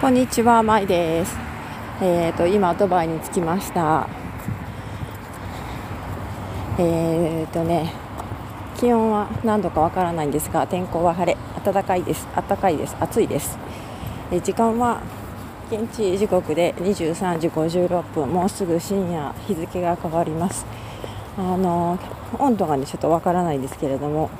[0.00, 1.36] こんにちは、まいです。
[2.00, 4.08] えっ、ー、と今ドバイに着きました。
[6.78, 7.92] えっ、ー、とね、
[8.78, 12.26] 気温は何度かわからないんですが、天候は晴れ、暖かいです。
[12.34, 12.96] 暖かいです。
[12.98, 13.58] 暑いです。
[14.32, 15.02] え時間は
[15.70, 20.64] 現地時刻で23時56分、もうすぐ深夜日付が変わります。
[21.36, 21.98] あの
[22.38, 24.30] 温度がねちょっとわからないんですけれども、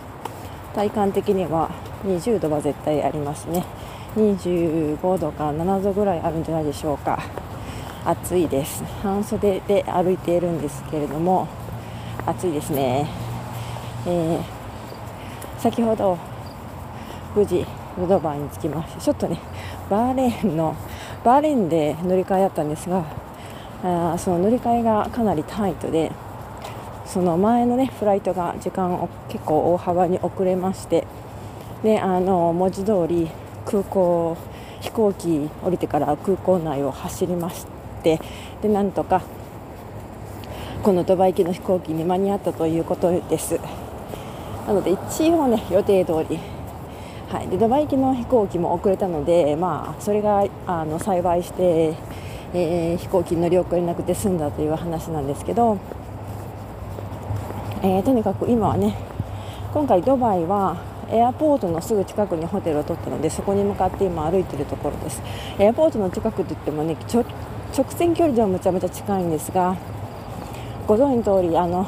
[0.75, 1.71] 体感的には
[2.07, 3.67] 20度は絶対ありますね。
[4.17, 7.18] 25度か7度ぐらいあるんじゃないでしょうか。
[8.05, 8.82] 暑いです。
[9.03, 11.49] 半袖で歩いているんですけれども
[12.27, 13.09] 暑いですね、
[14.07, 14.43] えー、
[15.61, 16.18] 先ほど
[17.35, 17.67] 無事
[17.99, 19.39] ドバイに着きましてちょっとね
[19.89, 20.77] バーレーンの
[21.25, 23.04] バーレーンで乗り換えだったんですが
[23.82, 26.13] あその乗り換えがかなりタイトで
[27.07, 31.07] その前のねフライトが時間を結構大幅に遅れまして
[31.82, 33.29] であの文字通り
[33.67, 34.37] 空港
[34.81, 37.67] 飛行機降りてから空港内を走りまし
[38.03, 38.20] て
[38.62, 39.23] でなんとか
[40.83, 43.61] このドバイ行きの飛行機に間に合ったということです。
[44.67, 46.39] なので一応ね予定通り。
[47.29, 51.95] はい、でドバイ行きの飛行機も遅れたので、まあ、それがあの幸いして、
[52.53, 55.79] えー、飛行機に乗り遅れなくて済んだという話なんですけど、
[57.83, 58.97] えー、とにかく今はね
[59.73, 60.77] 今回ドバイは
[61.12, 65.22] エアポートのすぐ近くにホテルを取ったのでそこに向かって今歩いているところです。
[65.58, 67.25] エアポートの近くといってもね直
[67.91, 69.77] 線距離ではむちゃむちゃ近いんですが
[70.86, 71.86] ご存知の通りあの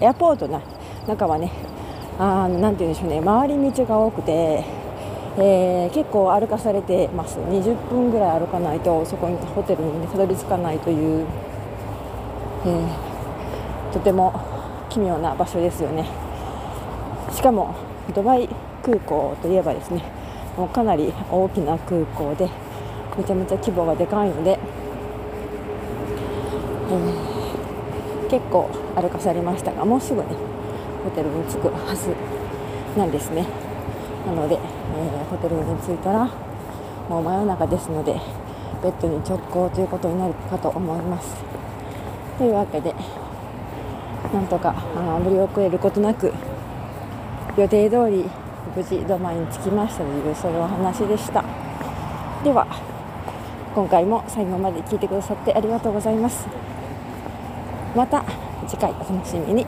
[0.00, 0.60] エアポートの
[1.06, 1.52] 中はね
[2.18, 4.64] あなて言うんでしょうね回り道が多くて、
[5.36, 7.38] えー、結構歩かされてます。
[7.38, 11.26] 20分ぐらい歩かないとそこにホテルに、ね、たどり着かないという、
[12.66, 14.32] えー、とても
[14.90, 16.08] 奇妙な場所ですよね。
[17.32, 17.74] しかも
[18.12, 18.48] ドバイ
[18.82, 20.02] 空港といえばですね
[20.56, 22.48] もうかなり大きな空港で
[23.16, 24.58] めちゃめちゃ規模がでかいので、
[26.90, 30.28] えー、結構歩かされましたがもうすぐね
[31.04, 32.14] ホテルに着くはず
[32.98, 33.46] なんですね。
[34.26, 36.30] なので、えー、ホテルに着いたら
[37.08, 38.18] もう真夜中ですので
[38.82, 41.34] ベッドに直行ということになるかと思います。
[42.38, 42.94] というわけで
[44.32, 46.32] なんとかあ乗り遅れることなく
[47.56, 48.28] 予定通り
[48.74, 51.44] 無事ドマに着きましたというそういうお話でした。
[52.42, 52.66] では
[53.74, 56.46] 今回も最後まで聞いてくださってありがとうございます。
[57.94, 58.24] また
[58.66, 59.66] 次回お楽しみに。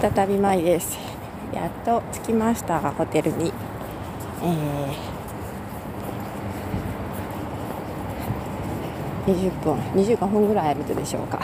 [0.00, 0.98] 再び前です。
[1.52, 3.52] やっと着きましたホテルに、
[4.42, 11.40] えー、20分25分ぐらい歩くでしょうか。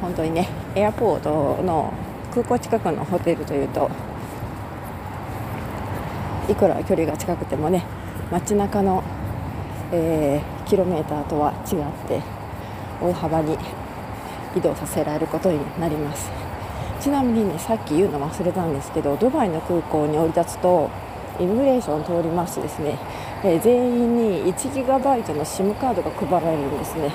[0.00, 1.92] 本当にねエアポートの
[2.34, 3.88] 空港近くのホテルというと
[6.48, 7.84] いくら距離が近くてもね
[8.32, 9.04] 街中の、
[9.92, 12.20] えー、キロメーターとは違って
[13.00, 13.56] 大幅に
[14.56, 16.30] 移動させられることになります。
[17.00, 20.90] ちなみにねさっき言うの忘れたんですけどドバイの空港に降り立つと
[21.38, 22.98] イミグレーション通りましてですね、
[23.44, 27.12] えー、全員に 1GB の SIM カードが配られるんですね。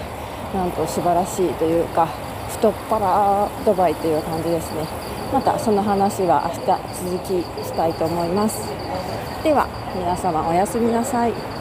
[0.53, 2.08] なんと素晴らしいというか
[2.49, 4.85] 太っ腹ドバイという感じですね。
[5.31, 8.67] またその話は明日続きしたいと思います。
[9.43, 11.59] では皆様おやすみなさい。